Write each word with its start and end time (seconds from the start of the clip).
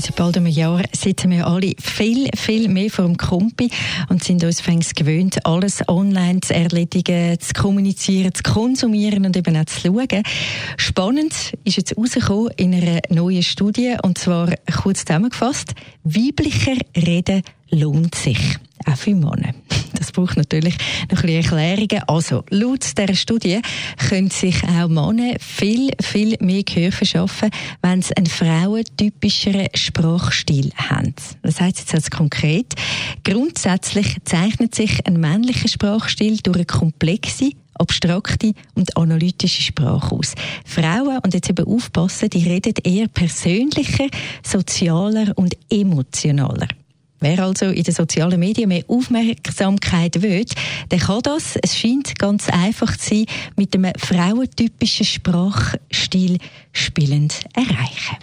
Seit 0.00 0.16
bald 0.16 0.36
einem 0.36 0.48
Jahr 0.48 0.82
sitzen 0.92 1.30
wir 1.30 1.46
alle 1.46 1.74
viel, 1.80 2.28
viel 2.36 2.68
mehr 2.68 2.90
vor 2.90 3.04
dem 3.04 3.16
Kompi 3.16 3.70
und 4.08 4.24
sind 4.24 4.42
uns 4.42 4.60
fängst 4.60 4.96
gewöhnt, 4.96 5.46
alles 5.46 5.88
online 5.88 6.40
zu 6.40 6.52
erledigen, 6.52 7.38
zu 7.38 7.54
kommunizieren, 7.54 8.34
zu 8.34 8.42
konsumieren 8.42 9.24
und 9.24 9.36
eben 9.36 9.56
auch 9.56 9.66
zu 9.66 9.80
schauen. 9.80 10.22
Spannend 10.76 11.54
ist 11.62 11.76
jetzt 11.76 11.96
rausgekommen 11.96 12.50
in 12.56 12.74
einer 12.74 13.02
neuen 13.08 13.44
Studie 13.44 13.94
und 14.02 14.18
zwar 14.18 14.52
kurz 14.82 15.04
zusammengefasst, 15.04 15.74
weiblicher 16.02 16.76
Reden 16.96 17.42
lohnt 17.70 18.16
sich. 18.16 18.38
Auch 18.86 18.96
für 18.96 19.14
Männer. 19.14 19.53
Braucht 20.14 20.36
natürlich 20.36 20.76
noch 21.10 21.22
ein 21.22 21.26
bisschen 21.26 21.58
Erklärungen. 21.58 22.02
Also, 22.06 22.44
laut 22.50 22.84
dieser 22.96 23.14
Studie 23.14 23.60
können 24.08 24.30
sich 24.30 24.62
auch 24.64 24.88
Männer 24.88 25.34
viel, 25.40 25.90
viel 26.00 26.36
mehr 26.40 26.62
Gehör 26.62 26.92
verschaffen, 26.92 27.50
wenn 27.82 28.00
sie 28.00 28.16
einen 28.16 28.26
frauentypischeren 28.26 29.68
Sprachstil 29.74 30.70
haben. 30.76 31.14
Das 31.42 31.60
heißt 31.60 31.80
jetzt 31.80 31.94
als 31.94 32.10
konkret. 32.10 32.74
Grundsätzlich 33.24 34.16
zeichnet 34.24 34.74
sich 34.74 35.06
ein 35.06 35.18
männlicher 35.18 35.68
Sprachstil 35.68 36.38
durch 36.42 36.56
eine 36.56 36.66
komplexe, 36.66 37.50
abstrakte 37.74 38.52
und 38.74 38.96
analytische 38.96 39.62
Sprache 39.62 40.14
aus. 40.14 40.34
Frauen, 40.64 41.18
und 41.24 41.34
jetzt 41.34 41.50
eben 41.50 41.66
aufpassen, 41.66 42.30
die 42.30 42.48
reden 42.48 42.74
eher 42.84 43.08
persönlicher, 43.08 44.06
sozialer 44.42 45.32
und 45.36 45.56
emotionaler. 45.70 46.68
Wer 47.24 47.42
also 47.42 47.70
in 47.70 47.82
den 47.82 47.94
sozialen 47.94 48.38
Medien 48.38 48.68
mehr 48.68 48.84
Aufmerksamkeit 48.86 50.20
will, 50.20 50.44
der 50.90 50.98
kann 50.98 51.22
das, 51.22 51.56
es 51.62 51.74
scheint 51.74 52.18
ganz 52.18 52.50
einfach 52.50 52.98
zu 52.98 53.14
sein, 53.14 53.24
mit 53.56 53.74
einem 53.74 53.92
frauentypischen 53.96 55.06
Sprachstil 55.06 56.36
spielend 56.72 57.40
erreichen. 57.54 58.18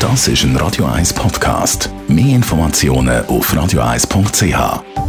Das 0.00 0.26
ist 0.26 0.42
ein 0.42 0.56
Radio 0.56 0.86
1 0.86 1.12
Podcast. 1.12 1.90
Mehr 2.08 2.34
Informationen 2.34 3.24
auf 3.26 3.54
radio1.ch. 3.54 4.99